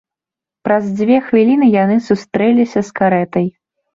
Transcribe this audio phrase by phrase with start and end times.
[0.67, 3.45] Праз дзве хвіліны яны сустрэліся з карэтай.